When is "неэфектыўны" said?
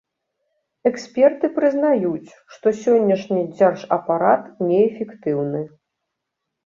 4.67-5.61